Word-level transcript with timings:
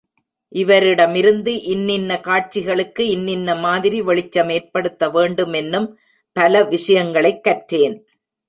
இவரிடமிருந்து 0.55 1.47
இன்னின்ன 1.47 2.19
காட்சிகளுக்கு 2.19 3.07
இன்னின்ன 3.07 3.55
மாதிரி 3.59 4.01
வெளிச்சம் 4.01 4.49
ஏற்படுத்த 4.49 5.09
வேண்டுமென்னும் 5.09 5.97
பல 6.31 6.63
விஷயங்களைக் 6.63 7.45
கற்றேன். 7.45 7.99